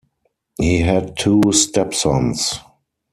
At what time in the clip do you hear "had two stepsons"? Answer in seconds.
0.79-2.55